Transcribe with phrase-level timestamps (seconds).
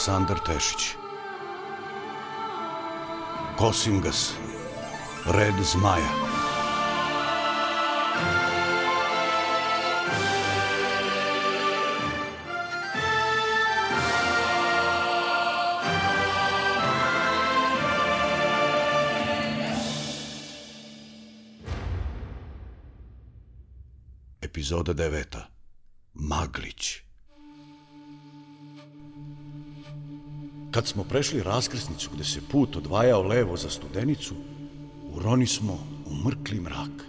[0.00, 0.96] Александр Тешич.
[3.58, 4.32] Косингас,
[5.26, 6.08] Ред Змаја.
[24.40, 25.44] Епизода 9.
[26.14, 27.09] Маглич.
[30.80, 34.34] Kad smo prešli raskrsnicu gde se put odvajao levo za studenicu,
[35.12, 35.72] uroni smo
[36.06, 37.04] u mrkli mrak.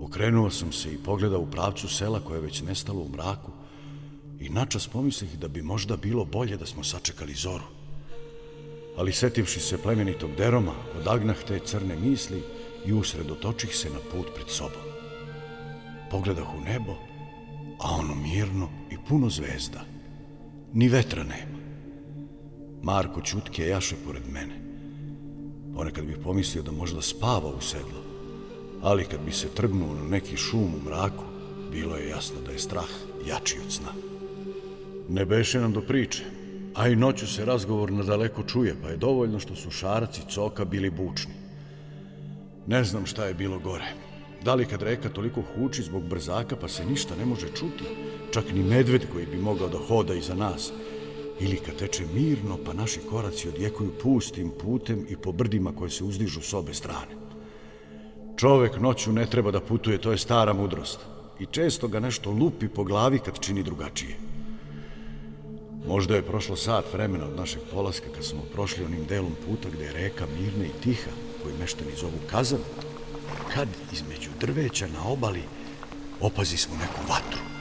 [0.00, 3.52] Okrenuo sam se i pogledao u pravcu sela koje je već nestalo u mraku
[4.40, 7.64] i načas pomislih da bi možda bilo bolje da smo sačekali zoru.
[8.96, 12.42] Ali setivši se plemenitog deroma, odagnah te crne misli
[12.86, 14.86] i usredotočih se na put pred sobom.
[16.10, 16.96] Pogledah u nebo,
[17.80, 19.84] a ono mirno i puno zvezda.
[20.72, 21.55] Ni vetra nema.
[22.86, 24.54] Marko Ćutke jaše pored mene.
[25.74, 28.02] Ponekad bih pomislio da možda spava u sedlu,
[28.82, 31.24] ali kad bi se trgnuo na neki šum u mraku,
[31.72, 32.92] bilo je jasno da je strah
[33.26, 33.92] jači od sna.
[35.08, 36.24] Ne beše nam do priče,
[36.74, 40.30] a i noću se razgovor na daleko čuje, pa je dovoljno što su šarac i
[40.30, 41.34] coka bili bučni.
[42.66, 43.92] Ne znam šta je bilo gore.
[44.44, 47.84] Da li kad reka toliko huči zbog brzaka pa se ništa ne može čuti,
[48.30, 50.72] čak ni medved koji bi mogao da hoda iza nas,
[51.40, 56.04] ili kad teče mirno pa naši koraci odjekuju pustim putem i po brdima koje se
[56.04, 57.16] uzdižu s obe strane.
[58.36, 60.98] Čovek noću ne treba da putuje, to je stara mudrost.
[61.40, 64.16] I često ga nešto lupi po glavi kad čini drugačije.
[65.86, 69.84] Možda je prošlo sat vremena od našeg polaska kad smo prošli onim delom puta gde
[69.84, 71.10] je reka mirna i tiha,
[71.42, 72.60] koju meštani zovu kazan,
[73.54, 75.42] kad između drveća na obali
[76.20, 77.55] opazi smo neku vatru.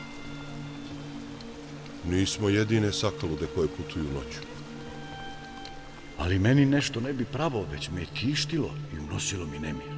[2.10, 4.40] Nismo jedine sakalude koje putuju noću.
[6.18, 9.96] Ali meni nešto ne bi pravo, već me je tištilo i unosilo mi nemir.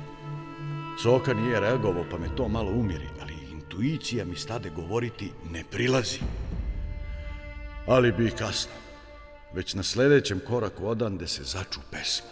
[1.04, 6.20] Coka nije reagovao, pa me to malo umiri, ali intuicija mi stade govoriti ne prilazi.
[7.88, 8.72] Ali bi kasno.
[9.54, 12.30] Već na sljedećem koraku odande se začu pesma.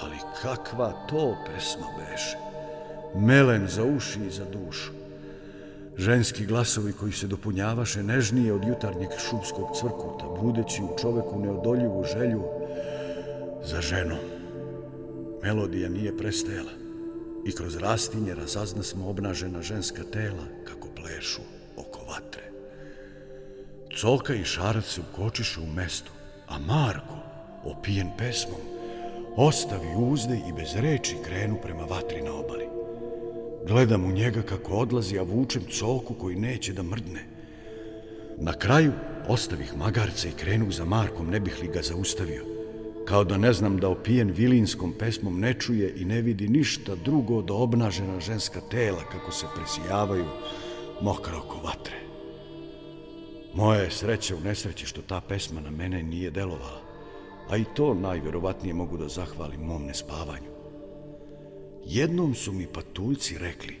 [0.00, 2.36] Ali kakva to pesma beše?
[3.16, 5.01] Melen za uši i za dušu.
[5.96, 12.42] Ženski glasovi koji se dopunjavaše nežnije od jutarnjeg šumskog cvrkuta, budeći u čoveku neodoljivu želju
[13.64, 14.18] za ženom.
[15.42, 16.70] Melodija nije prestajala
[17.46, 21.42] i kroz rastinje razazna smo obnažena ženska tela kako plešu
[21.76, 22.42] oko vatre.
[24.00, 26.10] Coka i šarac se ukočiše u mestu,
[26.48, 27.16] a Marko,
[27.64, 28.60] opijen pesmom,
[29.36, 32.81] ostavi uzde i bez reči krenu prema vatri na obali.
[33.66, 37.24] Gledam u njega kako odlazi, a vučem coku koji neće da mrdne.
[38.38, 38.92] Na kraju
[39.28, 42.44] ostavih magarca i krenu za Markom, ne bih li ga zaustavio.
[43.04, 47.42] Kao da ne znam da opijen vilinskom pesmom ne čuje i ne vidi ništa drugo
[47.42, 50.26] do obnažena ženska tela kako se presijavaju
[51.00, 51.96] mokra oko vatre.
[53.54, 56.80] Moja je sreća u nesreći što ta pesma na mene nije delovala,
[57.50, 60.51] a i to najvjerovatnije mogu da zahvalim mom nespavanju.
[61.86, 63.76] Jednom su mi patuljci rekli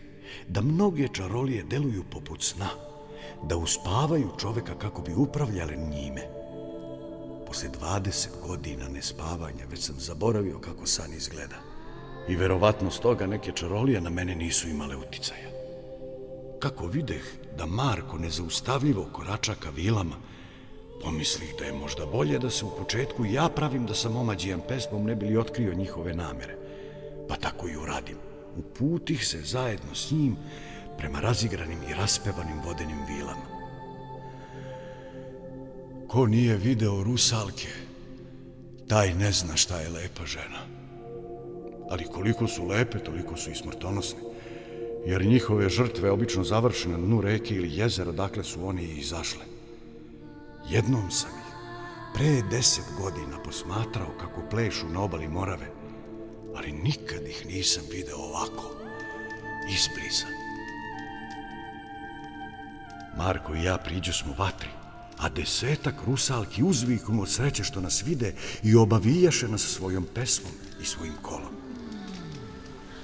[0.48, 2.68] da mnoge čarolije deluju poput sna,
[3.42, 6.22] da uspavaju čoveka kako bi upravljale njime.
[7.46, 11.56] Posle 20 godina nespavanja već sam zaboravio kako san izgleda.
[12.28, 15.48] I verovatno s toga neke čarolije na mene nisu imale uticaja.
[16.58, 17.22] Kako videh
[17.58, 20.16] da Marko nezaustavljivo korača ka vilama,
[21.04, 25.04] pomislih da je možda bolje da se u početku ja pravim da sam omađijan pesmom
[25.04, 26.61] ne bili otkrio njihove namere
[27.28, 28.16] pa tako i uradim.
[28.56, 30.36] Uputih se zajedno s njim
[30.98, 33.46] prema razigranim i raspevanim vodenim vilama.
[36.08, 37.68] Ko nije video rusalke,
[38.88, 40.60] taj ne zna šta je lepa žena.
[41.90, 44.18] Ali koliko su lepe, toliko su i smrtonosne,
[45.06, 49.44] jer njihove žrtve obično završe na dnu reke ili jezera, dakle su oni i izašle.
[50.70, 51.54] Jednom sam ih,
[52.14, 55.66] pre deset godina, posmatrao kako plešu na obali Morave,
[56.56, 58.70] ali nikad ih nisam video ovako,
[59.74, 60.30] isprisan.
[63.16, 64.68] Marko i ja priđu smo vatri,
[65.18, 70.52] a desetak rusalki uzviknu od sreće što nas vide i obavijaše nas svojom pesmom
[70.82, 71.54] i svojim kolom.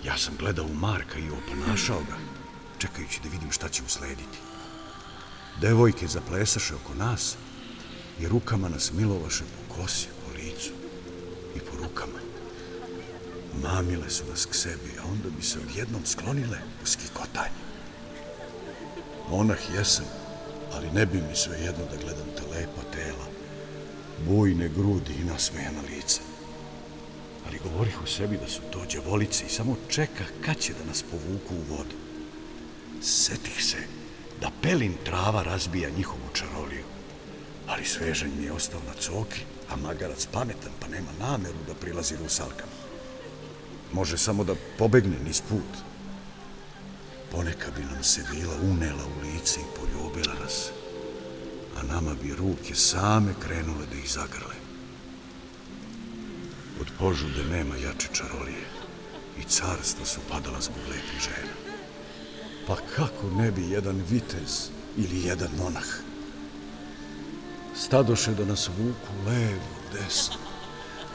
[0.05, 2.17] Ja sam gledao u Marka i oponašao ga,
[2.79, 4.39] čekajući da vidim šta će uslediti.
[5.61, 7.37] Devojke zaplesaše oko nas
[8.21, 10.71] i rukama nas milovaše po kosi, po licu
[11.57, 12.19] i po rukama.
[13.63, 17.59] Mamile su nas k sebi, a onda bi se odjednom sklonile u skikotanje.
[19.31, 20.07] Monah jesam,
[20.73, 23.27] ali ne bi mi sve jedno da gledam te lepa tela,
[24.27, 26.21] bujne grudi i nasmejana lica.
[27.47, 31.03] Ali govorih u sebi da su to djevolice i samo čeka kad će da nas
[31.03, 31.97] povuku u vodu.
[33.03, 33.79] Setih se
[34.41, 36.85] da pelin trava razbija njihovu čaroliju,
[37.67, 39.41] ali svežanj mi je ostao na coki,
[39.71, 42.78] a magarac pametan pa nema nameru da prilazi rusalkama.
[43.93, 45.89] Može samo da pobegne niz put.
[47.33, 50.71] Poneka bi nam se vila unela u lice i poljubila nas,
[51.77, 54.55] a nama bi ruke same krenule da ih zagrle.
[56.81, 58.67] Od požude nema jače čarolije
[59.39, 61.53] i carstva su padala zbog lepih žena.
[62.67, 65.87] Pa kako ne bi jedan vitez ili jedan monah?
[67.77, 70.48] Stadoše da nas vuku levo, desno,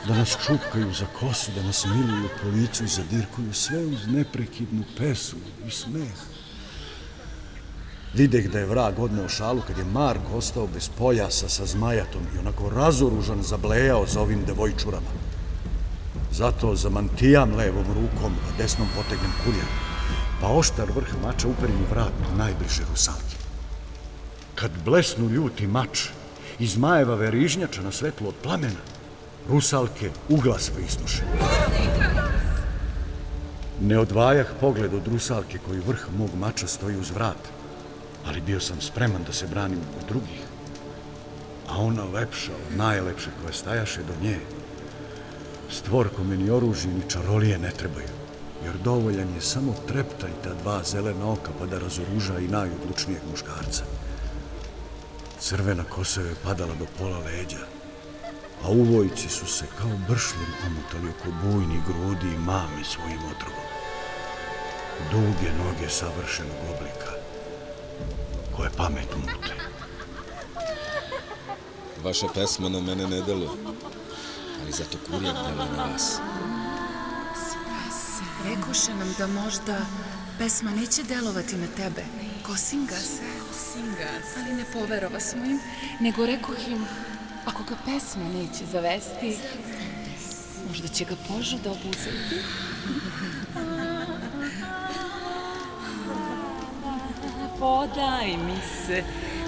[0.08, 4.84] da nas čupkaju za kosu, da nas miluju po licu i zadirkuju sve uz neprekidnu
[4.98, 5.36] pesu
[5.68, 6.14] i smeh.
[8.14, 12.40] Videh da je vrag odneo šalu kad je Mark ostao bez pojasa sa zmajatom i
[12.40, 15.14] onako razoružan zablejao za ovim devojčurama.
[16.32, 19.66] Zato zamantijam levom rukom, a desnom potegnem kurjer,
[20.42, 23.38] pa oštar vrh mača uperim u vrat najbliže rusalke.
[24.56, 26.08] Kad blesnu ljuti mač
[26.60, 28.93] iz majeva verižnjača na svetlo od plamena,
[29.50, 31.24] rusalke uglas prisnuše.
[33.82, 37.50] Ne odvajah pogled od rusalke koji vrh mog mača stoji uz vrat,
[38.26, 40.42] ali bio sam spreman da se branim od drugih.
[41.70, 44.40] A ona lepša od najlepše koja stajaše do nje,
[45.72, 48.14] stvorko mi ni oružje ni čarolije ne trebaju,
[48.66, 53.84] jer dovoljan je samo treptaj ta dva zelena oka pa da razoruža i najodlučnijeg muškarca.
[55.40, 57.73] Crvena kosa je padala do pola leđa,
[58.64, 63.64] a uvojci su se kao bršljen omutali oko bujni grudi i mami svojim otrovom.
[65.12, 67.12] Duge noge savršenog oblika,
[68.56, 69.56] koje pamet mute.
[72.04, 73.50] Vaša pesma na mene ne deluje,
[74.62, 76.20] ali zato kurijak deluje na vas.
[78.46, 79.78] Rekoše nam da možda
[80.40, 82.04] pesma neće delovati na tebe.
[82.46, 83.24] Kosinga se.
[83.48, 84.40] Kosinga se.
[84.40, 85.60] Ali ne poverova smo im,
[86.00, 86.86] nego rekoh im,
[87.46, 89.38] ako ga pesma neće zavesti,
[90.68, 92.36] možda će ga požuda obuzeti.
[97.60, 99.04] Podaj mi se,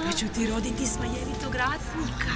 [0.06, 2.36] pa ću ti roditi smajevitog ratnika.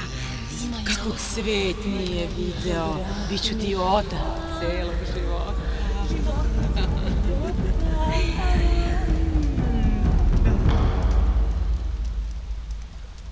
[0.85, 2.95] Kako svet nije video,
[3.29, 4.19] bit ću ti otac
[4.59, 5.69] celog života.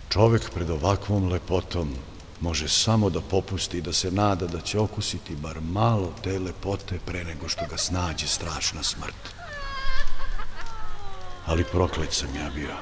[0.09, 1.89] Čovek pred ovakvom lepotom
[2.41, 6.99] može samo da popusti i da se nada da će okusiti bar malo te lepote
[7.05, 9.33] pre nego što ga snađe strašna smrt.
[11.45, 12.75] Ali proklet sam ja bio.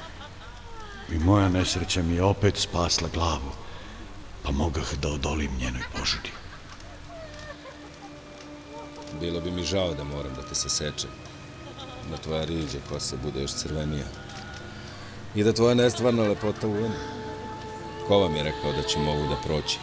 [1.11, 3.51] I moja nesreća mi je opet spasla glavu,
[4.43, 6.31] pa mogah da odolim njenoj požudi.
[9.19, 11.09] Bilo bi mi žao da moram da te se sečem.
[12.11, 14.05] Da tvoja riđa kosa bude još crvenija.
[15.35, 17.24] I da tvoja nestvarna lepota uvene.
[18.07, 19.79] Ko vam je rekao da ćemo ovu da proći?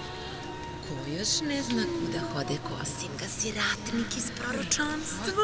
[0.88, 5.42] Ko još ne zna kuda hode Kosinga, si ratnik iz proročanstva?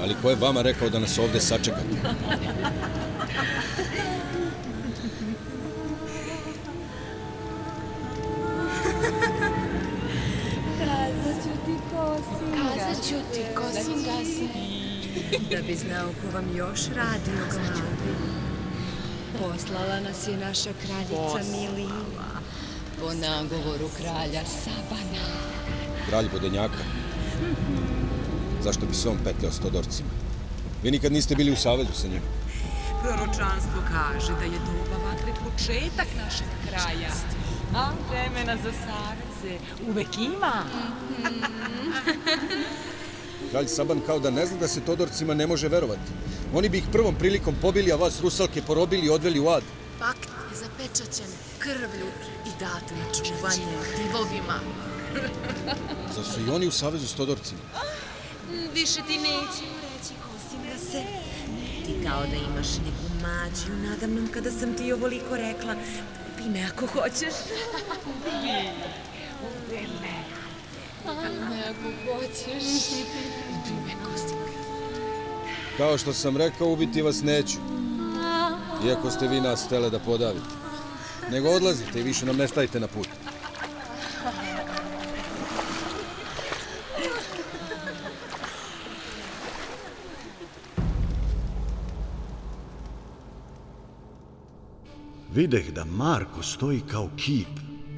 [0.00, 1.96] Ali ko je vama rekao da nas ovde sačekate?
[13.34, 14.12] Ti, Kosinga.
[15.50, 18.36] Da bi znao ko vam još radi u glavi.
[19.38, 22.40] Poslala nas je naša kraljica Milina.
[23.00, 25.26] Po nagovoru kralja Sabana.
[26.08, 26.84] Kralj Vodenjaka.
[28.62, 30.08] Zašto bi se on petljao s Todorcima?
[30.82, 32.22] Vi nikad niste bili u savezu sa njim.
[33.02, 37.10] Proročanstvo kaže da je doba vatre početak našeg kraja.
[37.74, 40.64] A vremena za saveze uvek ima.
[43.50, 46.10] Kralj Saban kao da ne zna da se Todorcima ne može verovati.
[46.54, 49.62] Oni bi ih prvom prilikom pobili, a vas Rusalke porobili i odveli u ad.
[49.98, 52.06] Pakt je zapečaćen krvlju
[52.46, 54.60] i dat na čuvanje divovima.
[56.14, 57.60] Zar su i oni u savezu s Todorcima?
[58.74, 61.02] Više ti neću reći Kosinga se.
[61.86, 65.74] Ti kao da imaš neku mađiju nadamnom kada sam ti ovoliko rekla.
[66.36, 67.34] Pi me ako hoćeš.
[71.08, 72.64] Ajme, ako hoćeš.
[75.76, 77.58] Kao što sam rekao, ubiti vas neću.
[78.86, 80.54] Iako ste vi nas htjele da podavite.
[81.30, 83.08] Nego odlazite i više nam ne stajite na put.
[95.36, 97.48] videh da Marko stoji kao kip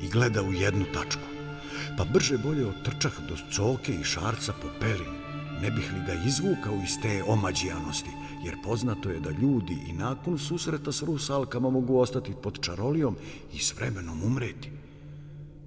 [0.03, 1.38] i gleda u jednu tačku.
[1.99, 5.19] Pa brže bolje otrčah do coke i šarca po pelinu.
[5.63, 8.11] Ne bih li ga izvukao iz te omađijanosti,
[8.45, 13.17] jer poznato je da ljudi i nakon susreta s rusalkama mogu ostati pod čarolijom
[13.53, 14.71] i s vremenom umreti.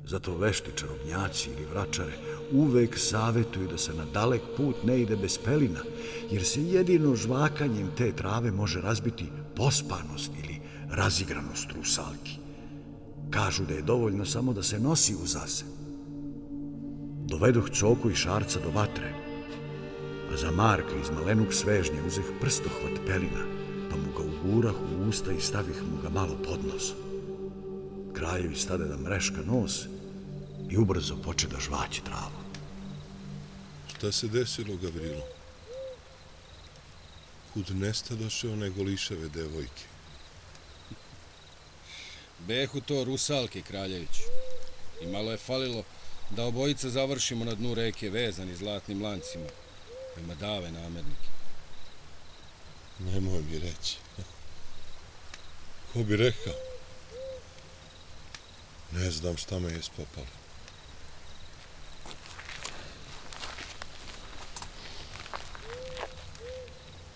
[0.06, 2.14] Zato vešti čarobnjaci ili vračare
[2.52, 5.80] uvek savjetuju da se na dalek put ne ide bez pelina,
[6.32, 10.60] jer se jedino žvakanjem te trave može razbiti pospanost ili
[10.90, 12.38] razigranost rusalki.
[13.30, 15.26] Kažu da je dovoljno samo da se nosi u
[17.32, 17.40] zase.
[17.40, 19.14] Doveduh coku i šarca do vatre,
[20.32, 23.46] a za Marka iz malenog svežnja uzeh prstohvat pelina,
[23.90, 26.94] pa mu ga ugurah u usta i stavih mu ga malo pod nos.
[28.14, 29.86] Kraljevi stade da mreška nos
[30.70, 32.42] i ubrzo poče da žvaće travu.
[33.90, 35.24] Šta se desilo, Gavrilo?
[37.54, 39.84] Kud nestadoše one golišave devojke?
[42.48, 44.20] Behu to Rusalke, Kraljević.
[45.02, 45.84] I malo je falilo
[46.36, 49.48] da obojica završimo na dnu reke vezani zlatnim lancima.
[50.20, 51.28] Ima dave namernike.
[53.00, 53.98] Nemoj mi reći.
[55.94, 56.54] Ko bi rekao?
[58.92, 60.28] Ne znam šta me je spopalo.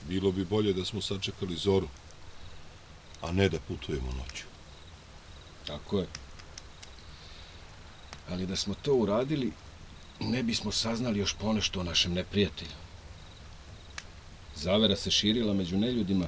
[0.02, 1.88] Bilo bi bolje da smo sačekali zoru,
[3.22, 4.44] a ne da putujemo noću.
[5.68, 6.25] Tako je.
[8.30, 9.52] Ali da smo to uradili,
[10.20, 12.72] ne bismo saznali još ponešto o našem neprijatelju.
[14.56, 16.28] Zavera se širila među neljudima,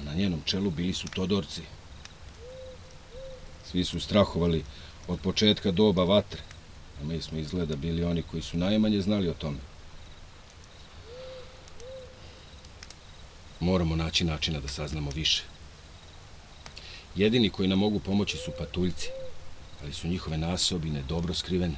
[0.00, 1.62] a na njenom čelu bili su Todorci.
[3.70, 4.64] Svi su strahovali
[5.08, 6.40] od početka doba vatre,
[7.00, 9.58] a mi smo izgleda bili oni koji su najmanje znali o tome.
[13.60, 15.42] Moramo naći načina da saznamo više.
[17.16, 19.08] Jedini koji nam mogu pomoći su patuljci,
[19.82, 21.76] ali su njihove nasobine dobro skrivene.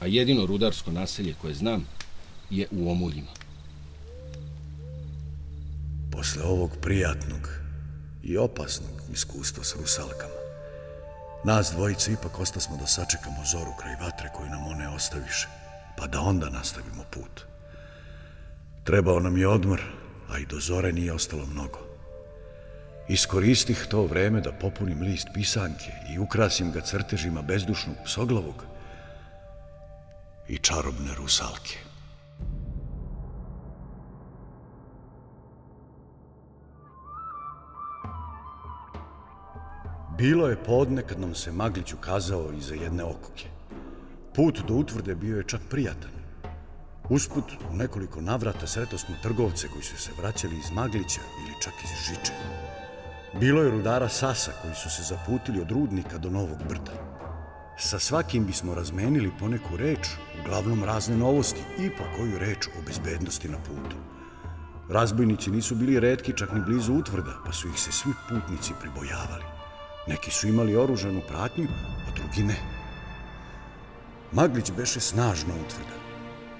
[0.00, 1.86] A jedino rudarsko naselje koje znam
[2.50, 3.30] je u Omuljima.
[6.12, 7.48] Posle ovog prijatnog
[8.22, 10.34] i opasnog iskustva s rusalkama,
[11.44, 15.48] nas dvojice ipak ostasmo da sačekamo zoru kraj vatre koju nam one ostaviše,
[15.98, 17.44] pa da onda nastavimo put.
[18.84, 19.82] Trebao nam je odmor,
[20.28, 21.85] a i do zore nije ostalo mnogo.
[23.08, 28.64] Iskoristih to vreme da popunim list pisanke i ukrasim ga crtežima bezdušnog psoglavog
[30.48, 31.78] i čarobne rusalke.
[40.18, 43.48] Bilo je podne kad nam se Maglić ukazao iza jedne okuke.
[44.34, 46.10] Put do utvrde bio je čak prijatan.
[47.10, 51.74] Usput, u nekoliko navrata sreto smo trgovce koji su se vraćali iz Maglića ili čak
[51.84, 52.32] iz Žiče.
[53.40, 56.92] Bilo je rudara Sasa koji su se zaputili od Rudnika do Novog Brda.
[57.78, 60.08] Sa svakim bismo razmenili poneku reč,
[60.40, 63.96] uglavnom razne novosti i po koju reč o bezbednosti na putu.
[64.88, 69.44] Razbojnici nisu bili redki čak ni blizu utvrda, pa su ih se svi putnici pribojavali.
[70.06, 71.68] Neki su imali oružanu pratnju,
[72.08, 72.56] a drugi ne.
[74.32, 75.96] Maglić beše snažna utvrda.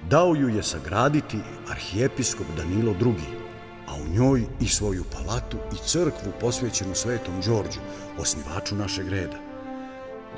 [0.09, 3.46] Dao ju je sagraditi arhijepiskop Danilo II,
[3.87, 7.79] a u njoj i svoju palatu i crkvu posvećenu svetom Đorđu,
[8.19, 9.37] osnivaču našeg reda.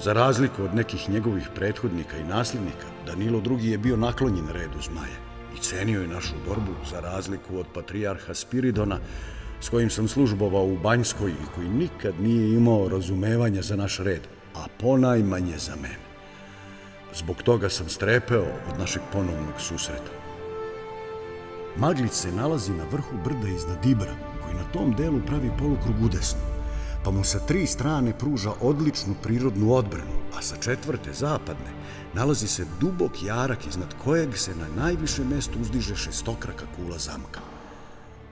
[0.04, 5.18] Za razliku od nekih njegovih prethodnika i nasljednika, Danilo II je bio naklonjen redu zmaja
[5.56, 9.00] i cenio je našu borbu za razliku od patrijarha Spiridona,
[9.62, 14.22] s kojim sam službovao u Banjskoj i koji nikad nije imao razumevanja za naš red,
[14.56, 16.10] a ponajmanje za mene.
[17.16, 20.19] Zbog toga sam strepeo od našeg ponovnog susreta.
[21.80, 26.40] Maglić se nalazi na vrhu brda iznad Ibra, koji na tom delu pravi polukrug udesno,
[27.04, 31.72] pa mu sa tri strane pruža odličnu prirodnu odbranu, a sa četvrte zapadne
[32.14, 37.40] nalazi se dubok jarak iznad kojeg se na najviše mestu uzdiže šestokraka kula zamka.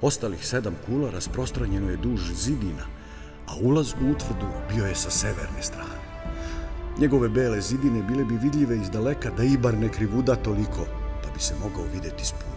[0.02, 2.84] Ostalih sedam kula rasprostranjeno je duž zidina,
[3.48, 6.04] a ulaz u utvrdu bio je sa severne strane.
[7.00, 10.86] Njegove bele zidine bile bi vidljive iz daleka da Ibar ne krivuda toliko,
[11.24, 12.57] pa bi se mogao videti s.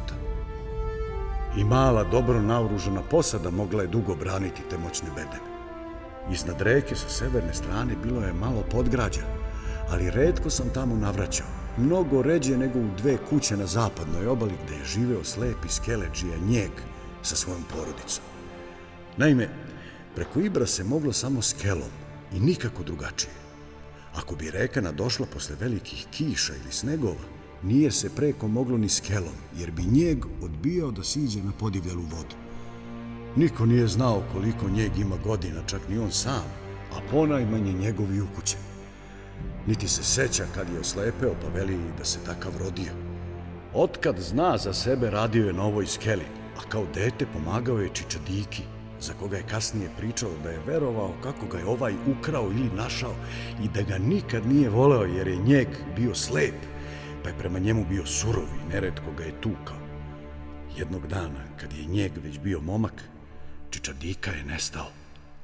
[1.57, 5.51] I mala, dobro naoružana posada mogla je dugo braniti te moćne bedeme.
[6.33, 9.21] Iznad reke sa severne strane bilo je malo podgrađa,
[9.89, 11.47] ali redko sam tamo navraćao,
[11.79, 16.71] mnogo ređe nego u dve kuće na zapadnoj obali gde je živeo slepi skeleđija njeg
[17.23, 18.25] sa svojom porodicom.
[19.17, 19.49] Naime,
[20.15, 21.91] preko Ibra se moglo samo skelom
[22.33, 23.33] i nikako drugačije.
[24.15, 29.35] Ako bi reka nadošla posle velikih kiša ili snegova, nije se preko moglo ni skelom,
[29.59, 32.37] jer bi njeg odbijao da siđe na podivljelu vodu.
[33.37, 36.45] Niko nije znao koliko njeg ima godina, čak ni on sam,
[36.93, 38.57] a ponajmanje njegovi ukuće.
[39.67, 42.93] Niti se seća kad je oslepeo, pa veli da se takav rodio.
[43.75, 46.25] Otkad zna za sebe, radio je na ovoj skeli,
[46.59, 48.63] a kao dete pomagao je Čičadiki,
[49.01, 53.15] za koga je kasnije pričao da je verovao kako ga je ovaj ukrao ili našao
[53.65, 56.55] i da ga nikad nije voleo jer je njeg bio slep,
[57.23, 59.77] pa je prema njemu bio surov i neretko ga je tukao.
[60.77, 63.03] Jednog dana, kad je njeg već bio momak,
[63.71, 64.91] Čičadika je nestao,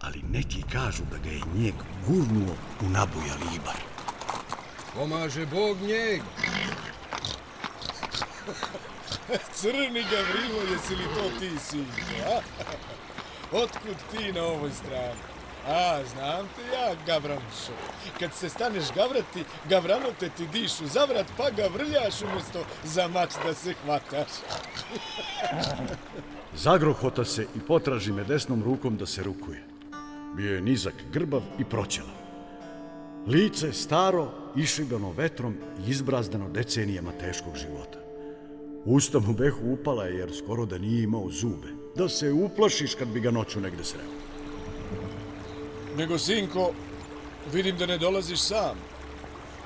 [0.00, 1.74] ali neki kažu da ga je njeg
[2.06, 3.80] gurnuo u nabuja libar.
[4.94, 6.20] Pomaže Bog njeg.
[9.56, 12.40] Crni Gavrilo, jesi li to ti, sinje, a?
[13.62, 15.35] Otkud ti na ovoj strani?
[15.68, 17.72] A, znam te ja, Gavranšo.
[18.18, 23.54] Kad se staneš gavrati, gavranote ti dišu zavrat, pa ga vrljaš umjesto za mač da
[23.54, 24.28] se hvataš.
[26.54, 29.64] Zagrohota se i potraži me desnom rukom da se rukuje.
[30.36, 32.14] Bio je nizak, grbav i proćelav.
[33.26, 35.54] Lice staro, išibano vetrom
[35.86, 37.98] i izbrazdano decenijama teškog života.
[38.84, 41.68] Usta mu behu upala je jer skoro da nije imao zube.
[41.96, 44.25] Da se uplašiš kad bi ga noću negde sreo.
[45.96, 46.72] Nego, sinko,
[47.52, 48.76] vidim da ne dolaziš sam.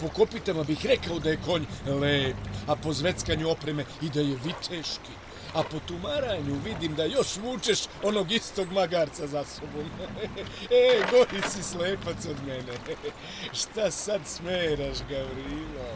[0.00, 4.38] Po kopitama bih rekao da je konj lep, a po zveckanju opreme i da je
[4.44, 5.12] viteški.
[5.54, 9.90] A po tumaranju vidim da još vučeš onog istog magarca za sobom.
[10.70, 12.72] e, gori si slepac od mene.
[13.60, 15.90] Šta sad smeraš, Gavrilo?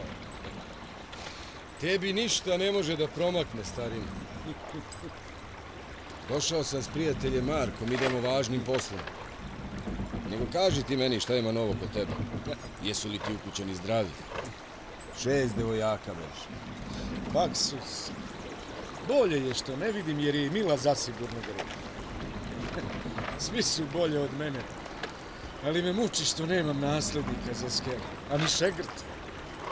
[1.81, 4.11] Tebi ništa ne može da promakne, starina.
[6.29, 8.99] Došao sam s prijateljem Markom, idemo važnim poslom.
[10.31, 12.11] Nego kaži ti meni šta ima novo kod tebe.
[12.83, 14.09] Jesu li ti ukućeni zdravi?
[15.21, 16.57] Šest devojaka, već.
[17.33, 18.11] Baksus.
[19.07, 21.71] Bolje je što ne vidim jer je i Mila zasigurno grba.
[23.45, 24.59] Svi su bolje od mene.
[25.65, 28.05] Ali me muči što nemam naslednika za skelu.
[28.31, 29.05] A ni šegrt.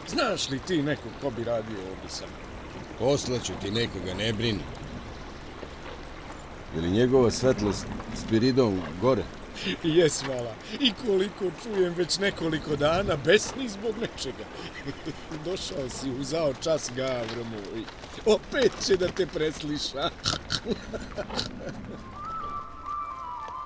[0.08, 2.40] Znaš li ti nekog ko bi radio ovdje sa mnom?
[3.00, 4.64] Poslaću ti nekoga, ne brini.
[6.76, 7.86] Je li njegova svetlost
[8.16, 9.24] Spiridon gore?
[9.84, 10.56] Jes, mala.
[10.80, 14.46] I koliko čujem već nekoliko dana, besni zbog nečega.
[15.46, 17.84] Došao si uzao čas, Gavro moj.
[18.26, 20.10] Opet će da te presliša.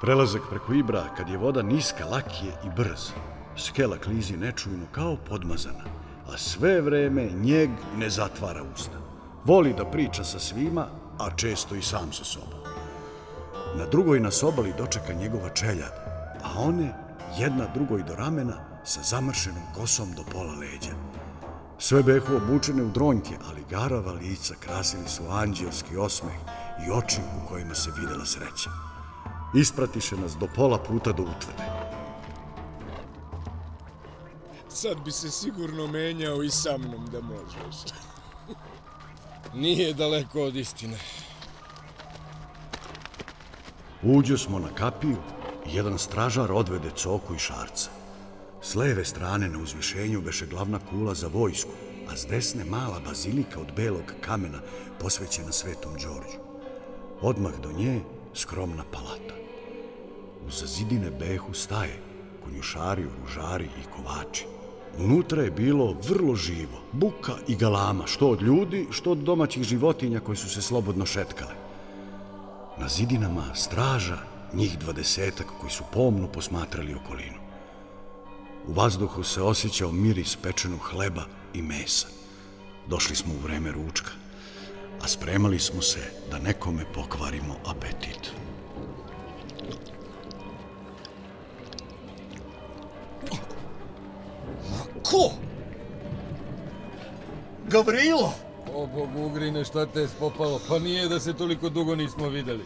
[0.02, 3.12] Prelazak preko Ibra, kad je voda niska, lak je i brz.
[3.58, 5.84] Skela klizi nečujno kao podmazana,
[6.28, 8.98] a sve vreme njeg ne zatvara usta.
[9.46, 10.88] Voli da priča sa svima,
[11.20, 12.57] a često i sam sa sobom.
[13.78, 15.92] Na drugoj nas obali dočeka njegova čeljad,
[16.44, 16.94] a one
[17.40, 20.94] jedna drugoj do ramena sa zamršenom kosom do pola leđa.
[21.78, 26.36] Sve behu obučene u dronjke, ali garava lica krasili su anđelski osmeh
[26.88, 28.70] i oči u kojima se videla sreća.
[29.56, 31.64] Ispratiše nas do pola puta do utvrde.
[34.70, 37.76] Sad bi se sigurno menjao i sa mnom da možeš.
[39.64, 40.98] Nije daleko od istine.
[44.04, 45.18] Uđo smo na kapiju
[45.66, 47.90] i jedan stražar odvede coku i šarca.
[48.62, 51.72] S leve strane na uzvišenju beše glavna kula za vojsku,
[52.10, 54.60] a s desne mala bazilika od belog kamena
[55.00, 56.38] posvećena svetom Đorđu.
[57.22, 58.02] Odmah do nje
[58.34, 59.36] skromna palata.
[60.48, 62.00] Uz zidine behu staje,
[62.44, 64.46] konjušari, ružari i kovači.
[65.00, 70.20] Unutra je bilo vrlo živo, buka i galama, što od ljudi, što od domaćih životinja
[70.20, 71.67] koje su se slobodno šetkale.
[72.80, 74.18] Na zidinama straža,
[74.54, 77.38] njih dvadesetak koji su pomno posmatrali okolinu.
[78.68, 82.08] U vazduhu se osjećao miris pečenog hleba i mesa.
[82.88, 84.12] Došli smo u vreme ručka,
[85.02, 88.32] a spremali smo se da nekome pokvarimo apetit.
[95.04, 95.32] Ko?
[97.68, 98.47] Gavrilo!
[98.78, 100.60] O, Bogu, Ugrine, šta te je spopalo?
[100.70, 102.64] Pa nije da se toliko dugo nismo videli.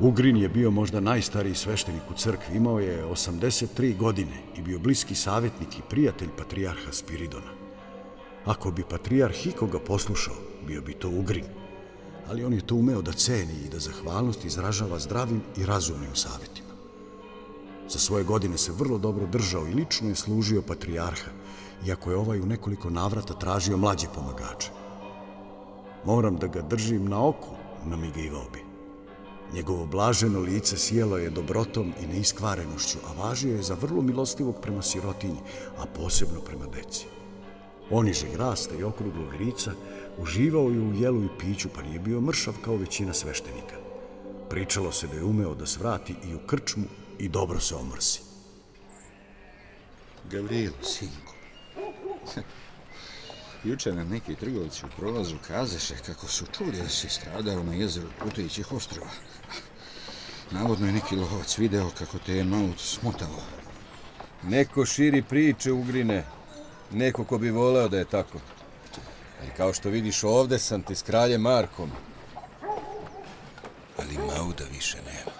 [0.00, 5.14] Ugrin je bio možda najstariji sveštenik u crkvi, imao je 83 godine i bio bliski
[5.14, 7.52] savjetnik i prijatelj patrijarha Spiridona.
[8.44, 11.46] Ako bi patrijarh ikoga poslušao, bio bi to Ugrin.
[12.30, 16.74] Ali on je to umeo da ceni i da zahvalnost izražava zdravim i razumnim savjetima.
[17.88, 21.30] Za svoje godine se vrlo dobro držao i lično je služio patrijarha,
[21.86, 24.70] iako je ovaj u nekoliko navrata tražio mlađe pomagače.
[26.04, 27.48] Moram da ga držim na oku,
[27.84, 28.64] namigivao bi.
[29.54, 34.82] Njegovo blaženo lice sjelo je dobrotom i neiskvarenošću, a važio je za vrlo milostivog prema
[34.82, 35.40] sirotinji,
[35.78, 37.06] a posebno prema deci.
[37.90, 39.72] Onižeg rasta i okruglog lica
[40.18, 43.76] uživao je u jelu i piću, pa nije bio mršav kao većina sveštenika.
[44.50, 46.84] Pričalo se da je umeo da svrati i u krčmu
[47.18, 48.20] i dobro se omrsi.
[50.30, 51.35] Gavrilo, sinko.
[53.64, 58.08] Juče nam neki trgovci u prolazu kazeše kako su čuli da si stradao na jezeru
[58.22, 59.10] putujućih ostrova.
[60.50, 63.42] Navodno je neki lovac video kako te je maut smotao.
[64.42, 66.24] Neko širi priče ugrine.
[66.92, 68.38] Neko ko bi voleo da je tako.
[69.40, 71.90] Ali kao što vidiš ovde sam ti s kraljem Markom.
[73.98, 75.36] Ali Mauda više nema.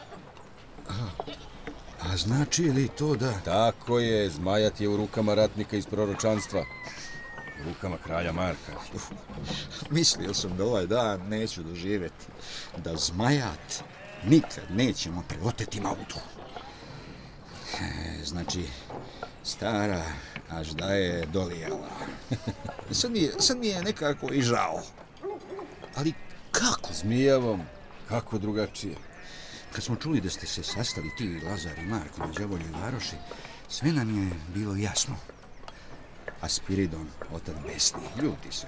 [2.01, 3.33] A znači li to da...
[3.45, 6.65] Tako je, zmajat je u rukama ratnika iz proročanstva.
[7.65, 8.73] Rukama kralja Marka.
[9.91, 12.27] Mislio sam da ovaj dan neću doživjeti.
[12.77, 13.85] Da zmajat
[14.25, 16.19] nikad nećemo preoteti mautu.
[17.81, 18.65] E, Znači,
[19.45, 20.03] stara
[20.51, 21.89] až da je dolijala.
[22.91, 24.83] sad, mi je, sad mi je nekako i žao.
[25.97, 26.13] Ali
[26.51, 26.91] kako?
[26.93, 27.63] Zmijavom,
[28.09, 28.97] kako drugačije.
[29.73, 33.17] Kad smo čuli da ste se sastali ti i Lazar i Marko na Đavoljoj varoši,
[33.69, 35.17] sve nam je bilo jasno.
[36.41, 38.67] A Spiridon, otac besni, ljuti se,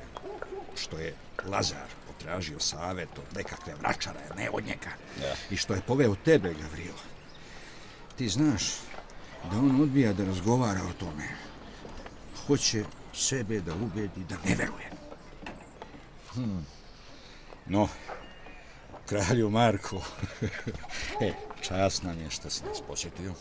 [0.77, 1.15] što je
[1.47, 4.91] Lazar potražio savet od nekakve vračare, ne od njega.
[5.23, 5.35] Ja.
[5.51, 7.03] I što je poveo tebe, Gavrilo.
[8.17, 8.63] Ti znaš
[9.51, 11.29] da on odbija da razgovara o tome.
[12.47, 14.91] Hoće sebe da ubedi da ne veruje.
[16.35, 16.67] Hmm.
[17.67, 17.89] No,
[19.07, 20.01] kralju Marku,
[21.21, 23.35] e, čast nam je što si nas posjetio.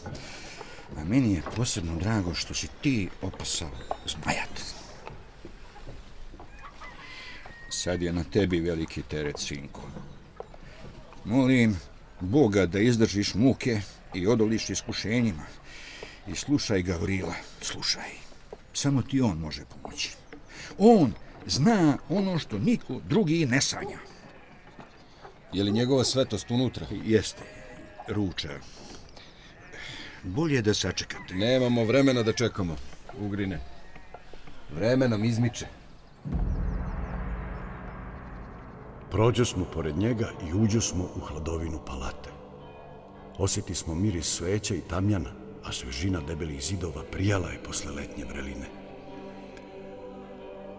[0.95, 3.69] A meni je posebno drago što si ti opasao
[4.07, 4.61] zmajat.
[7.69, 9.81] Sad je na tebi veliki teret, sinko.
[11.25, 11.77] Molim
[12.19, 13.81] Boga da izdržiš muke
[14.13, 15.45] i odoliš iskušenjima.
[16.27, 18.09] I slušaj Gavrila, slušaj.
[18.73, 20.11] Samo ti on može pomoći.
[20.77, 21.13] On
[21.45, 23.97] zna ono što niko drugi ne sanja.
[25.53, 26.87] Je li njegova svetost unutra?
[27.05, 27.43] Jeste,
[28.07, 28.59] ruča.
[30.23, 31.35] Bolje da sačekate.
[31.35, 32.75] Nemamo vremena da čekamo,
[33.19, 33.59] ugrine.
[34.75, 35.65] Vreme nam izmiče.
[39.11, 42.29] Prođo smo pored njega i uđo smo u hladovinu palate.
[43.37, 45.29] Osjeti smo miris sveća i tamjana,
[45.63, 48.65] a svežina debelih zidova prijala je posle letnje vreline.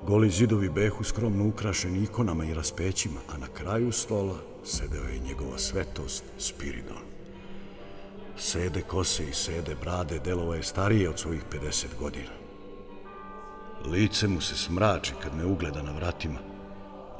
[0.07, 5.59] Goli zidovi behu skromno ukrašeni ikonama i raspećima, a na kraju stola sedeo je njegova
[5.59, 7.18] svetost Spiridon.
[8.41, 12.31] Sede kose i sede brade delova je starije od svojih 50 godina.
[13.85, 16.39] Lice mu se smrači kad me ugleda na vratima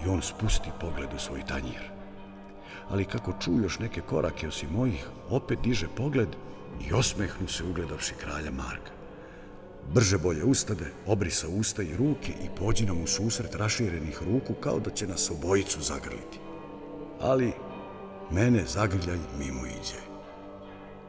[0.05, 1.91] i on spusti pogled u svoj tanjir.
[2.89, 6.29] Ali kako ču još neke korake osim mojih, opet diže pogled
[6.89, 8.93] i osmehnu se ugledavši kralja Marka.
[9.95, 14.81] Brže bolje ustade, obrisa usta i ruke i pođi nam u susret raširenih ruku kao
[14.81, 16.39] da će nas obojicu zagrliti.
[17.21, 17.53] Ali
[18.31, 20.08] mene zagrljaj mimo iđe.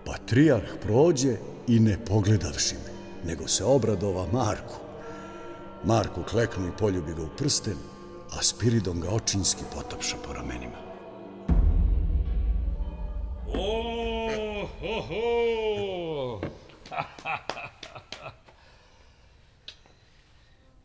[0.09, 1.35] Patrijarh prođe
[1.67, 2.91] i ne pogledavši me,
[3.31, 4.75] nego se obradova Marku.
[5.83, 7.77] Marku kleknu i poljubi ga u prsten,
[8.31, 10.77] a Spiridon ga očinski potapša po ramenima.
[13.47, 16.41] O, ho, ho.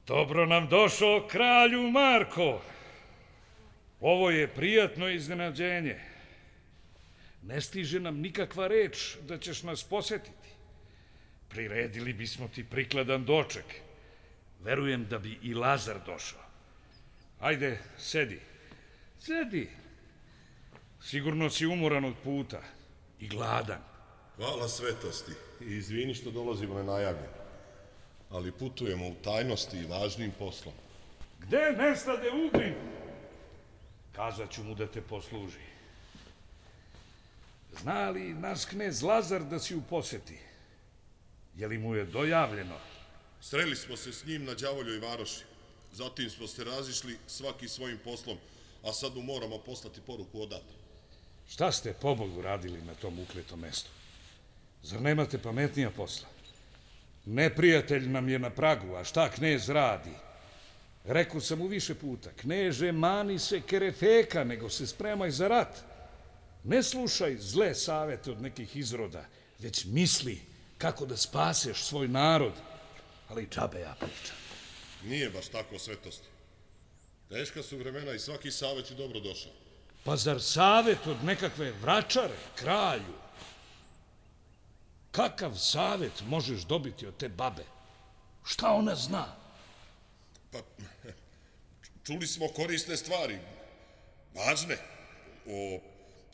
[0.06, 2.60] Dobro nam došao kralju Marko.
[4.00, 6.13] Ovo je prijatno iznenađenje.
[7.46, 10.48] Ne stiže nam nikakva reč da ćeš nas posjetiti.
[11.48, 13.64] Priredili bismo ti prikladan doček.
[14.60, 16.40] Verujem da bi i Lazar došao.
[17.40, 18.40] Ajde, sedi.
[19.18, 19.68] Sedi.
[21.02, 22.62] Sigurno si umoran od puta
[23.20, 23.82] i gladan.
[24.36, 25.32] Hvala svetosti.
[25.60, 27.44] I izvini što dolazimo nenajavljeno.
[28.30, 30.74] Ali putujemo u tajnosti i važnim poslom.
[31.38, 32.74] Gde nestade Ugrin?
[34.12, 35.73] Kazat ću mu da te posluži.
[37.82, 40.38] Zna li nas knez Lazar da si u posjeti?
[41.56, 42.76] Je li mu je dojavljeno?
[43.40, 45.44] Sreli smo se s njim na Đavoljoj varoši.
[45.92, 48.36] Zatim smo se razišli svaki svojim poslom,
[48.82, 50.74] a sad mu moramo poslati poruku odatle.
[51.48, 53.90] Šta ste pobogu radili na tom ukletom mestu?
[54.82, 56.28] Zar nemate pametnija posla?
[57.24, 60.10] Neprijatelj nam je na pragu, a šta knez radi?
[61.04, 65.84] Rekao sam mu više puta, kneže mani se kerefeka, nego se spremaj za rat.
[66.64, 69.24] Ne slušaj zle savete od nekih izroda,
[69.58, 70.40] već misli
[70.78, 72.52] kako da spaseš svoj narod.
[73.28, 74.36] Ali džabe ja pričam.
[75.04, 76.26] Nije baš tako svetosti.
[77.28, 79.52] Teška su vremena i svaki savjet je dobro došao.
[80.04, 83.14] Pa zar savet od nekakve vračare, kralju?
[85.10, 87.64] Kakav savet možeš dobiti od te babe?
[88.44, 89.36] Šta ona zna?
[90.52, 90.58] Pa,
[92.06, 93.38] čuli smo korisne stvari,
[94.34, 94.76] važne,
[95.46, 95.80] o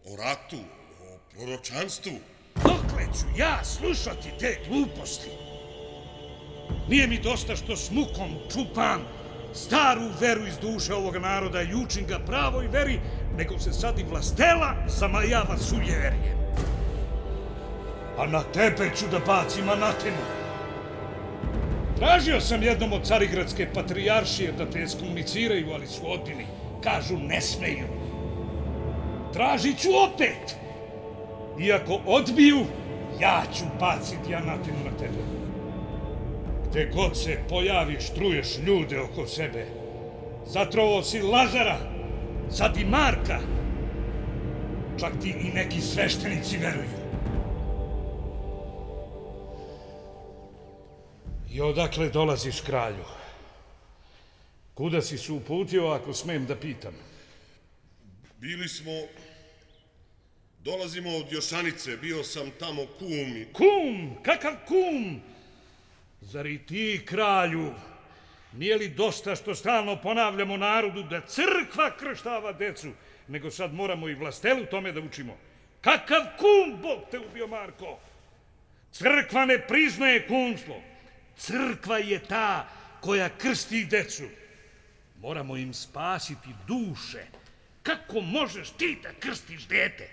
[0.04, 0.56] o ratu,
[1.02, 2.12] o proročanstvu.
[2.54, 5.30] Dokle ću ja slušati te gluposti?
[6.88, 9.00] Nije mi dosta što s mukom čupam
[9.54, 13.00] staru veru iz duše ovog naroda i učim ga pravoj veri,
[13.36, 16.40] nego se sad i vlastela zamajava sujeverjem.
[18.18, 20.40] A na tebe ću da bacim anatemu.
[21.98, 26.46] Tražio sam jednom od carigradske patrijaršije da te skomuniciraju, ali su odbili.
[26.84, 27.99] Kažu, ne smeju.
[29.32, 30.56] Tražit ću opet.
[31.60, 32.58] Iako odbiju,
[33.20, 35.18] ja ću bacit anatemu na tebe.
[36.70, 39.66] Gde god se pojaviš, truješ ljude oko sebe.
[40.46, 41.78] Zatrovo si Lazara,
[42.50, 43.38] sad i Marka.
[45.00, 47.00] Čak ti i neki sveštenici veruju.
[51.50, 53.04] I odakle dolaziš, kralju?
[54.74, 57.09] Kuda si se uputio, ako smem da pitam?
[58.40, 58.92] Bili smo...
[60.64, 63.46] Dolazimo od Jošanice, bio sam tamo kum i...
[63.53, 64.22] Kum?
[64.22, 65.20] Kakav kum?
[66.20, 67.74] Zar i ti, kralju,
[68.53, 72.88] nije li dosta što stalno ponavljamo narodu da crkva krštava decu,
[73.29, 75.37] nego sad moramo i vlastelu tome da učimo?
[75.81, 77.98] Kakav kum, Bog te ubio, Marko?
[78.92, 80.83] Crkva ne priznaje kumstvo.
[81.37, 82.68] Crkva je ta
[83.00, 84.24] koja krsti decu.
[85.20, 87.39] Moramo im spasiti duše.
[87.82, 90.08] Kako možeš ti da krstiš dete?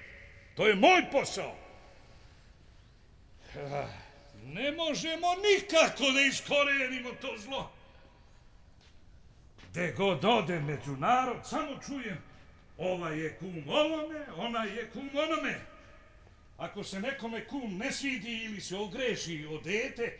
[0.55, 1.55] To je moj posao.
[4.43, 7.71] Ne možemo nikako da iskorenimo to zlo.
[9.69, 12.17] Gde god ode među narod, samo čujem
[12.77, 15.59] ova je kum ovome, ona je kum onome.
[16.57, 20.17] Ako se nekome kum ne svidi ili se ogreši od dete,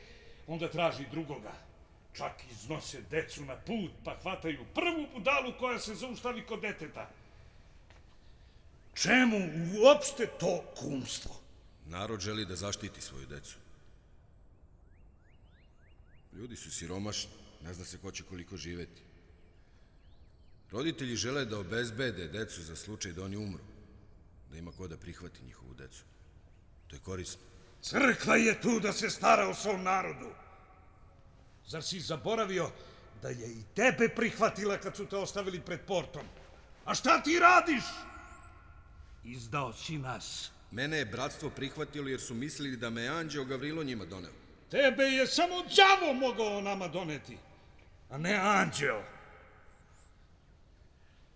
[0.48, 1.54] onda traži drugoga.
[2.18, 7.10] Čak iznose decu na put, pa hvataju prvu budalu koja se zaustavi kod deteta.
[9.02, 9.38] Čemu
[9.78, 11.32] uopšte to kumstvo?
[11.86, 13.56] Narod želi da zaštiti svoju decu.
[16.34, 17.32] Ljudi su siromašni,
[17.64, 19.02] ne zna se ko će koliko živeti.
[20.72, 23.64] Roditelji žele da obezbede decu za slučaj da oni umru,
[24.52, 26.04] da ima ko da prihvati njihovu decu.
[26.88, 27.42] To je korisno.
[27.82, 30.30] Crkva je tu da se stara o svom narodu.
[31.68, 32.72] Zar si zaboravio
[33.22, 36.26] da je i tebe prihvatila kad su te ostavili pred portom?
[36.86, 37.84] A šta ti radiš?
[39.28, 40.52] Izdao si nas.
[40.72, 44.32] Mene je bratstvo prihvatilo jer su mislili da me je Anđeo Gavrilo njima doneo.
[44.72, 47.38] Tebe je samo đavo mogao nama doneti,
[48.10, 49.04] a ne Anđeo.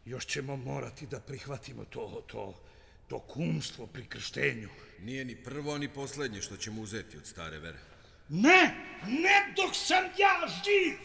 [0.05, 2.61] Još ćemo morati da prihvatimo to, to,
[3.07, 4.69] to kumstvo pri krštenju.
[4.99, 7.79] Nije ni prvo, ni poslednje što ćemo uzeti od stare vere.
[8.29, 8.75] Ne,
[9.07, 10.97] ne dok sam ja živ!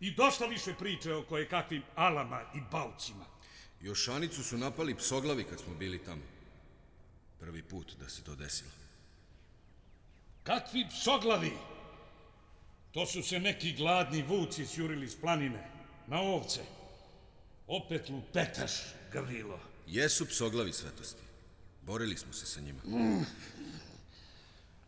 [0.00, 3.31] I dosta više priče o koje kakvim alama i balcima.
[3.82, 6.22] Jošanicu su napali psoglavi kad smo bili tamo.
[7.40, 8.70] Prvi put da se to desilo.
[10.42, 11.52] Kakvi psoglavi?
[12.92, 15.70] To su se neki gladni vuci sjurili s planine,
[16.06, 16.60] na ovce.
[17.66, 18.72] Opet lupetaš,
[19.12, 19.60] Gavrilo.
[19.86, 21.22] Jesu psoglavi svetosti.
[21.82, 22.80] Borili smo se sa njima.
[22.84, 23.26] Mm.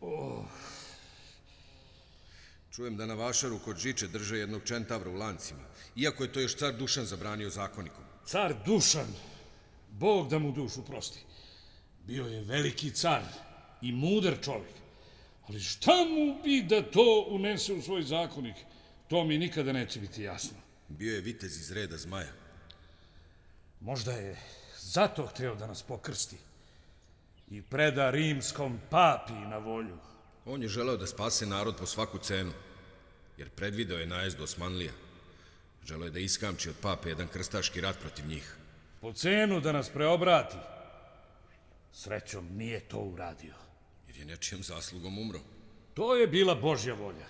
[0.01, 0.45] Oh.
[2.71, 5.63] Čujem da na vašaru kod Žiče drže jednog čentavra u lancima,
[5.95, 8.03] iako je to još car Dušan zabranio zakonikom.
[8.25, 9.07] Car Dušan,
[9.91, 11.19] Bog da mu dušu prosti,
[12.07, 13.21] bio je veliki car
[13.81, 14.75] i mudar čovjek.
[15.47, 18.55] Ali šta mu bi da to unese u svoj zakonik?
[19.07, 20.57] To mi nikada neće biti jasno.
[20.87, 22.31] Bio je vitez iz reda zmaja.
[23.79, 24.37] Možda je
[24.79, 26.37] zato hteo da nas pokrsti
[27.51, 29.97] i preda rimskom papi na volju.
[30.45, 32.51] On je želeo da spase narod po svaku cenu,
[33.37, 34.91] jer predvideo je najezdu Osmanlija.
[35.85, 38.55] Želeo je da iskamči od pape jedan krstaški rat protiv njih.
[39.01, 40.55] Po cenu da nas preobrati.
[41.91, 43.53] Srećom nije to uradio.
[44.07, 45.39] Jer je nečijom zaslugom umro.
[45.93, 47.27] To je bila Božja volja.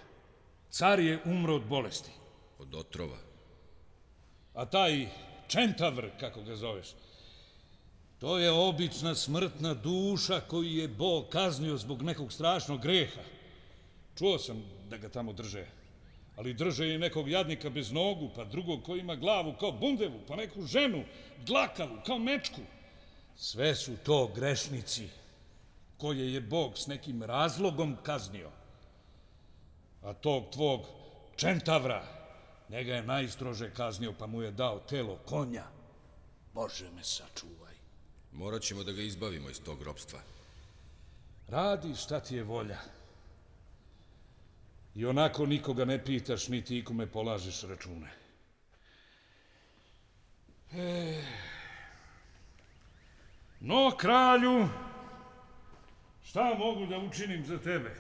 [0.70, 2.12] Car je umro od bolesti.
[2.60, 3.18] Od otrova.
[4.54, 5.08] A taj
[5.48, 6.88] čentavr, kako ga zoveš,
[8.20, 13.22] To je obična smrtna duša koju je Bog kaznio zbog nekog strašnog greha.
[14.18, 15.66] Čuo sam da ga tamo drže.
[16.36, 20.36] Ali drže i nekog jadnika bez nogu, pa drugog koji ima glavu kao bundevu, pa
[20.36, 21.04] neku ženu,
[21.46, 22.62] dlakavu, kao mečku.
[23.36, 25.08] Sve su to grešnici
[25.98, 28.52] koje je Bog s nekim razlogom kaznio.
[30.02, 30.82] A tog tvog
[31.36, 32.04] čentavra,
[32.70, 35.64] njega je najstrože kaznio, pa mu je dao telo konja.
[36.54, 37.74] Bože me sačuvaj.
[38.32, 40.20] Morat ćemo da ga izbavimo iz tog robstva.
[41.48, 42.78] Radi šta ti je volja.
[44.96, 48.10] I onako nikoga ne pitaš, niti ikome polažeš račune.
[50.72, 51.24] E...
[53.60, 54.68] No, kralju,
[56.24, 57.96] šta mogu da učinim za tebe?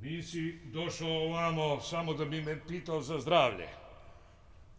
[0.00, 3.68] Nisi došao ovamo samo da bi me pitao za zdravlje.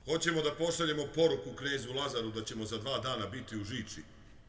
[0.06, 4.02] Hoćemo da pošaljemo poruku krezu Lazaru da ćemo za dva dana biti u Žiči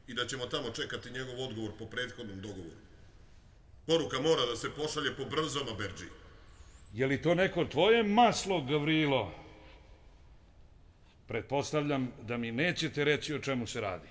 [0.07, 2.86] i da ćemo tamo čekati njegov odgovor po prethodnom dogovoru.
[3.87, 6.05] Poruka mora da se pošalje po brzoma, Berđi.
[6.93, 9.35] Je li to neko tvoje maslo, Gavrilo?
[11.29, 14.09] Pretpostavljam da mi nećete reći o čemu se radi.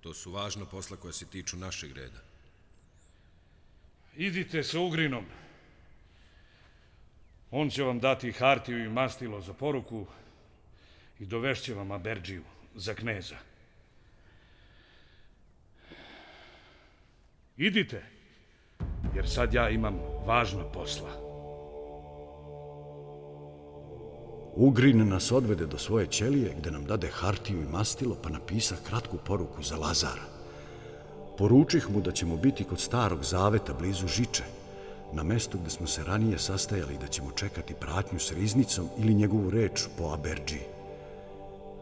[0.00, 2.20] To su važna posla koja se tiču našeg reda.
[4.16, 5.24] Idite sa Ugrinom.
[7.50, 10.06] On će vam dati hartiju i mastilo za poruku
[11.18, 12.42] i dovešće vam Aberđiju
[12.74, 13.36] za kneza.
[17.56, 18.15] Idite,
[19.14, 21.26] jer sad ja imam važno posla.
[24.56, 29.16] Ugrin nas odvede do svoje ćelije gde nam dade hartiju i mastilo pa napisa kratku
[29.16, 30.22] poruku za Lazara.
[31.38, 34.44] Poručih mu da ćemo biti kod starog zaveta blizu Žiče,
[35.12, 39.50] na mestu gde smo se ranije sastajali da ćemo čekati pratnju s riznicom ili njegovu
[39.50, 40.62] reč po Aberđiji.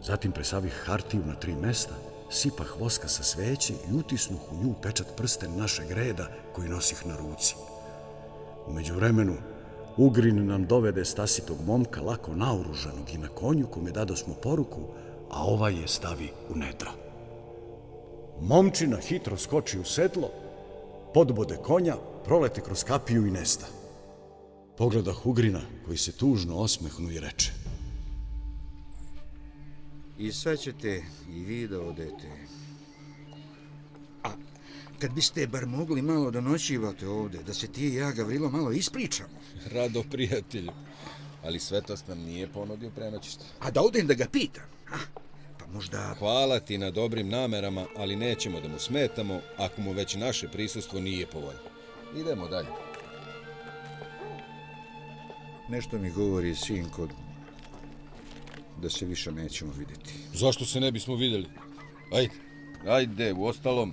[0.02, 1.94] Zatim presavih hartiju na tri mesta,
[2.30, 7.16] sipah voska sa sveće i utisnuh u nju pečat prsten našeg reda koji nosih na
[7.16, 7.54] ruci.
[8.66, 9.36] Umeđu vremenu,
[9.96, 14.80] Ugrin nam dovede stasitog momka lako naoružanog i na konju kome dado smo poruku,
[15.30, 16.90] a ovaj je stavi u nedra.
[18.40, 20.30] Momčina hitro skoči u sedlo,
[21.14, 23.66] podbode konja, prolete kroz kapiju i nesta.
[24.76, 27.63] Pogleda Hugrina koji se tužno osmehnu i reče.
[30.18, 32.30] I sad ćete i vi da odete.
[34.22, 34.30] A
[34.98, 38.72] kad biste bar mogli malo da noćivate ovde, da se ti i ja, Gavrilo, malo
[38.72, 39.40] ispričamo.
[39.72, 40.72] Rado, prijatelju.
[41.44, 43.44] Ali Svetost nam nije ponudio prenoćište.
[43.60, 44.64] A da odem da ga pitam.
[44.92, 44.96] A,
[45.58, 46.14] pa možda...
[46.18, 51.00] Hvala ti na dobrim namerama, ali nećemo da mu smetamo ako mu već naše prisustvo
[51.00, 51.60] nije povoljno.
[52.16, 52.68] Idemo dalje.
[55.68, 57.08] Nešto mi govori, sinko,
[58.84, 60.14] da se više nećemo vidjeti.
[60.34, 61.46] Zašto se ne bismo vidjeli?
[62.12, 62.34] Ajde,
[62.86, 63.92] ajde, u ostalom.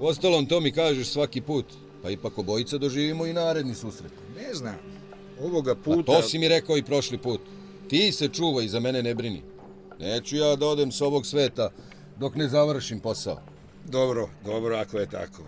[0.00, 1.64] U ostalom, to mi kažeš svaki put.
[2.02, 4.12] Pa ipak obojica doživimo i naredni susret.
[4.36, 4.76] Ne znam,
[5.40, 6.02] ovoga puta...
[6.06, 7.40] Pa to si mi rekao i prošli put.
[7.88, 9.42] Ti se čuvaj, za mene ne brini.
[10.00, 11.70] Neću ja da odem s ovog sveta
[12.18, 13.40] dok ne završim posao.
[13.84, 15.42] Dobro, dobro ako je tako.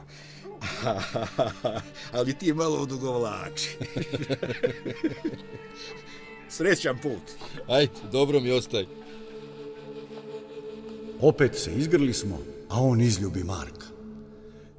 [2.17, 3.77] Ali ti malo odugovlači.
[6.57, 7.23] Srećan put.
[7.69, 8.87] Ajde, dobro mi ostaj.
[11.21, 12.39] Opet se izgrli smo,
[12.69, 13.87] a on izljubi Marka.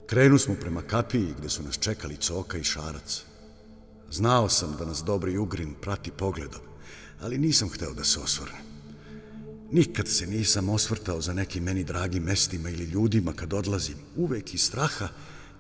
[0.08, 3.22] Krenu smo prema kapiji gde su nas čekali Coka i Šarac.
[4.12, 6.62] Znao sam da nas dobri Ugrin prati pogledom,
[7.22, 8.62] ali nisam hteo da se osvrnem.
[9.72, 14.62] Nikad se nisam osvrtao za nekim meni dragim mestima ili ljudima kad odlazim, uvek iz
[14.62, 15.08] straha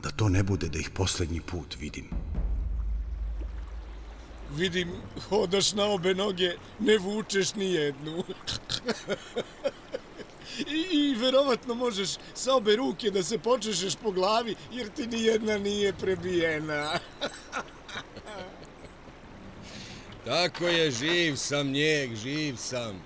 [0.03, 2.05] da to ne bude da ih posljednji put vidim.
[4.55, 4.91] Vidim,
[5.29, 8.23] hodaš na obe noge, ne vučeš ni jednu.
[10.59, 15.23] I, I verovatno možeš sa obe ruke da se počešeš po glavi, jer ti ni
[15.23, 16.99] jedna nije prebijena.
[20.25, 23.03] Tako je, živ sam njeg, živ sam.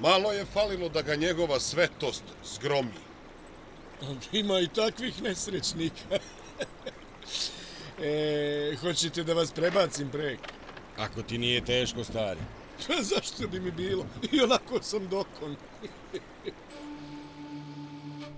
[0.00, 3.02] Malo je falilo da ga njegova svetost zgromi.
[4.32, 6.18] Ima i takvih nesrećnika.
[8.02, 10.38] E, hoćete da vas prebacim prek?
[10.98, 12.40] Ako ti nije teško, stari.
[12.86, 14.06] Pa zašto bi mi bilo?
[14.32, 15.56] I onako sam dokon.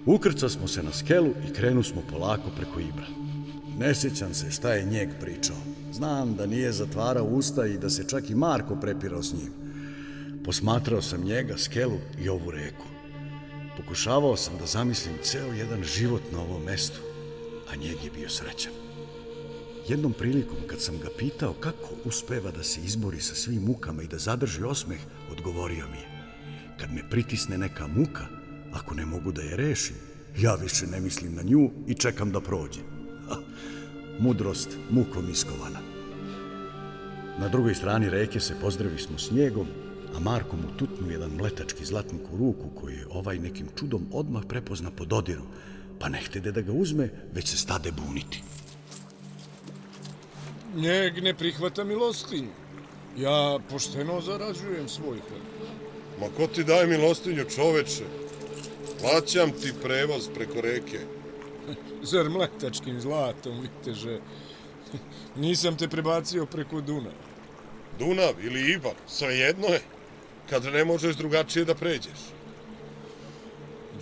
[0.07, 3.07] Ukrca smo se na skelu i krenu smo polako preko Ibra.
[3.79, 5.57] Ne sjećam se šta je njeg pričao.
[5.93, 9.53] Znam da nije zatvarao usta i da se čak i Marko prepirao s njim.
[10.45, 12.87] Posmatrao sam njega, skelu i ovu reku.
[13.77, 17.01] Pokušavao sam da zamislim ceo jedan život na ovom mestu,
[17.73, 18.84] a njeg je bio srećan.
[19.89, 24.07] Jednom prilikom, kad sam ga pitao kako uspeva da se izbori sa svim mukama i
[24.07, 24.99] da zadrži osmeh,
[25.33, 26.09] odgovorio mi je.
[26.81, 28.27] Kad me pritisne neka muka,
[28.73, 29.97] ako ne mogu da je rešim,
[30.39, 32.81] ja više ne mislim na nju i čekam da prođe.
[33.29, 33.37] Ha,
[34.19, 35.81] mudrost mukom iskovana.
[37.39, 39.67] Na drugoj strani reke se pozdravi smo snijegom,
[40.17, 44.43] a Marko mu tutnu jedan mletački zlatnik u ruku koji je ovaj nekim čudom odmah
[44.49, 45.43] prepozna po dodiru,
[45.99, 48.43] pa ne htede da ga uzme, već se stade buniti.
[50.77, 52.51] Njeg ne prihvata milostinju.
[53.17, 55.43] Ja pošteno zarađujem svoj hleb.
[56.21, 58.05] Ma ko ti daje milostinju, čoveče?
[59.01, 61.01] Plaćam ti prevoz preko reke.
[62.11, 64.21] Zar mletačkim zlatom, viteže?
[65.45, 67.25] Nisam te prebacio preko Dunava.
[67.99, 69.81] Dunav ili Ibar, sve jedno je.
[70.51, 72.21] Kad ne možeš drugačije da pređeš.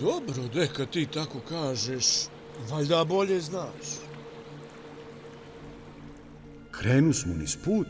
[0.01, 2.07] Dobro, deka ti tako kažeš,
[2.71, 4.12] valjda bolje znaš.
[6.83, 7.87] Krenu smo niz put,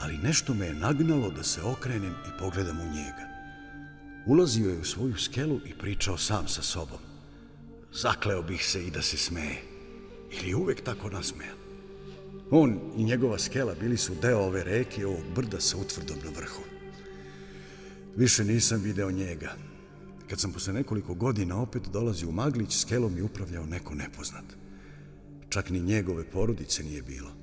[0.00, 3.26] ali nešto me je nagnalo da se okrenem i pogledam u njega.
[4.26, 6.98] Ulazio je u svoju skelu i pričao sam sa sobom.
[7.92, 9.62] Zakleo bih se i da se smeje.
[10.32, 11.52] Ili uvek tako nasmeja.
[12.50, 16.30] On i njegova skela bili su deo ove reke i ovog brda sa utvrdom na
[16.30, 16.62] vrhu.
[18.16, 19.52] Više nisam video njega.
[20.28, 24.44] Kad sam posle nekoliko godina opet dolazio u Maglić, skelom je upravljao neko nepoznat.
[25.48, 27.39] Čak ni njegove porodice nije bilo.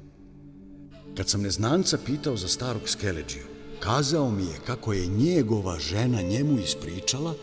[1.17, 3.43] Kad sam neznanca pitao za starog skeleđiju,
[3.79, 7.33] kazao mi je kako je njegova žena njemu ispričala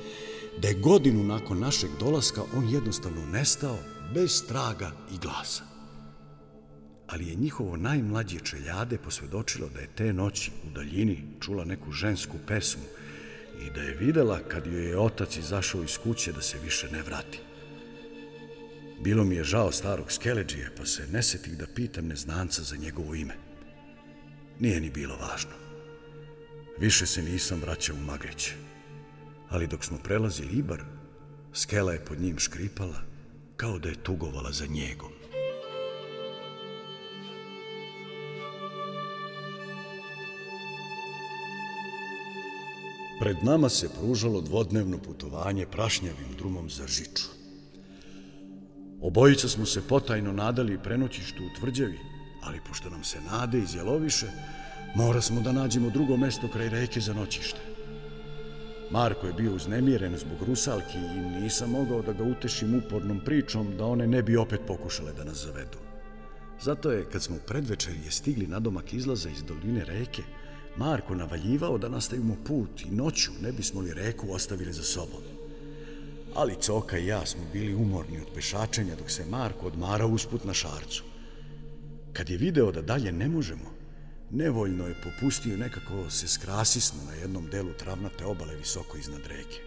[0.62, 3.78] da je godinu nakon našeg dolaska on jednostavno nestao
[4.14, 5.62] bez traga i glasa.
[7.06, 12.36] Ali je njihovo najmlađe čeljade posvjedočilo da je te noći u daljini čula neku žensku
[12.46, 12.84] pesmu
[13.66, 17.02] i da je videla kad joj je otac izašao iz kuće da se više ne
[17.02, 17.40] vrati.
[19.00, 23.43] Bilo mi je žao starog skeleđije, pa se nesetih da pitam neznanca za njegovo ime.
[24.60, 25.50] Nije ni bilo važno.
[26.78, 28.50] Više se nisam vraćao u Magrić.
[29.48, 30.82] Ali dok smo prelazili Ibar,
[31.52, 33.00] skela je pod njim škripala,
[33.56, 35.10] kao da je tugovala za njegom.
[43.20, 47.28] Pred nama se pružalo dvodnevno putovanje prašnjavim drumom za Žiču.
[49.00, 51.98] Obojica smo se potajno nadali prenoćištu u tvrđavi,
[52.44, 54.26] ali pošto nam se nade izjeloviše,
[54.94, 57.60] mora smo da nađemo drugo mesto kraj reke za noćište.
[58.90, 63.86] Marko je bio uznemiren zbog rusalki i nisam mogao da ga utešim upornom pričom da
[63.86, 65.78] one ne bi opet pokušale da nas zavedu.
[66.62, 70.22] Zato je, kad smo predvečer je stigli na domak izlaza iz doline reke,
[70.76, 75.22] Marko navaljivao da nastavimo put i noću ne bismo li reku ostavili za sobom.
[76.34, 80.54] Ali Coka i ja smo bili umorni od pešačenja dok se Marko odmarao usput na
[80.54, 81.13] šarcu.
[82.14, 83.70] Kad je video da dalje ne možemo,
[84.30, 89.60] nevoljno je popustio nekako se skrasismo na jednom delu travnate obale visoko iznad reke.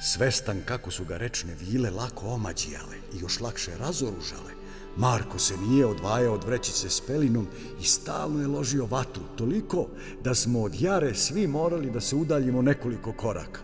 [0.00, 4.52] Svestan kako su ga rečne vile lako omađijale i još lakše razoružale,
[4.96, 7.46] Marko se nije odvajao od vrećice s pelinom
[7.80, 9.88] i stalno je ložio vatru, toliko
[10.24, 13.60] da smo od jare svi morali da se udaljimo nekoliko koraka.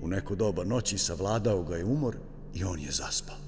[0.00, 2.16] U neko doba noći savladao ga je umor
[2.54, 3.43] i on je zaspao.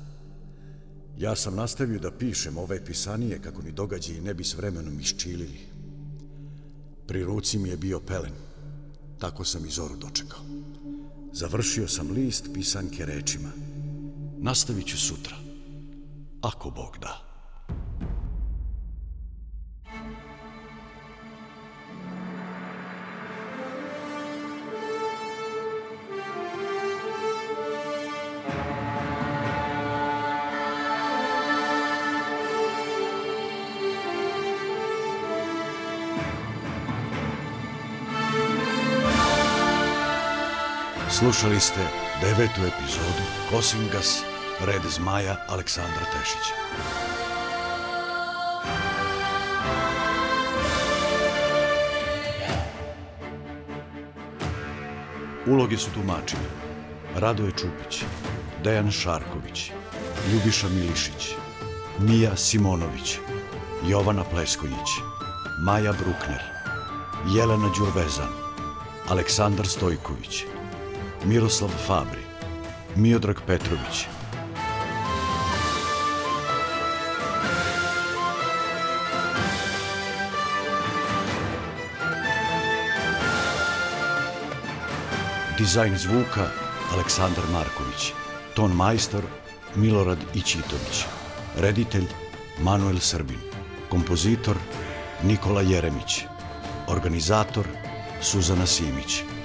[1.19, 5.61] Ja sam nastavio da pišem ove pisanije kako mi događaji ne bi s vremenom iščilili.
[7.07, 8.33] Pri ruci mi je bio pelen.
[9.19, 10.41] Tako sam i zoru dočekao.
[11.33, 13.49] Završio sam list pisanke rečima.
[14.39, 15.37] Nastavit ću sutra
[16.41, 17.26] ako Bog da.
[41.19, 41.81] Slušali ste
[42.21, 44.23] devetu epizodu Kosingas
[44.61, 46.55] Red zmaja Aleksandra Tešića.
[55.47, 56.43] Uloge su tumačili
[57.15, 58.03] Radoje Čupić,
[58.65, 59.71] Dejan Šarković,
[60.33, 61.35] Ljubiša Milišić,
[61.99, 63.19] Mija Simonović,
[63.89, 64.91] Jovana Pleskonjić,
[65.65, 66.43] Maja Brukner,
[67.35, 68.33] Jelena Đurvezan,
[69.09, 70.45] Aleksandar Stojković,
[71.27, 72.23] Miroslav Fabri,
[72.97, 74.07] Miodrag Petrović,
[85.59, 86.51] Dizajn zvuka
[86.93, 88.13] Aleksandar Marković.
[88.55, 89.23] Ton majstor
[89.75, 91.05] Milorad Ićitović.
[91.57, 92.05] Reditelj
[92.59, 93.39] Manuel Srbin.
[93.89, 94.57] Kompozitor
[95.23, 96.25] Nikola Jeremić.
[96.89, 97.67] Organizator
[98.21, 99.36] Suzana Simić.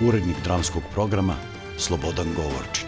[0.00, 1.34] Urednik dramskog programa
[1.78, 2.85] Slobodan Govorčić.